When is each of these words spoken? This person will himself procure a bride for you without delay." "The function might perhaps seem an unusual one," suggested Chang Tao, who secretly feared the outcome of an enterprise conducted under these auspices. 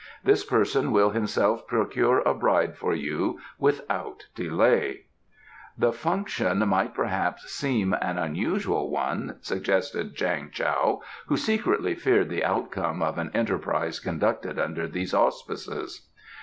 This 0.23 0.43
person 0.43 0.91
will 0.91 1.11
himself 1.11 1.67
procure 1.67 2.21
a 2.21 2.33
bride 2.33 2.75
for 2.75 2.95
you 2.95 3.39
without 3.59 4.25
delay." 4.33 5.01
"The 5.77 5.93
function 5.93 6.67
might 6.67 6.95
perhaps 6.95 7.43
seem 7.53 7.93
an 7.93 8.17
unusual 8.17 8.89
one," 8.89 9.37
suggested 9.41 10.15
Chang 10.15 10.49
Tao, 10.49 11.03
who 11.27 11.37
secretly 11.37 11.93
feared 11.93 12.29
the 12.29 12.43
outcome 12.43 13.03
of 13.03 13.19
an 13.19 13.29
enterprise 13.35 13.99
conducted 13.99 14.57
under 14.57 14.87
these 14.87 15.13
auspices. 15.13 16.07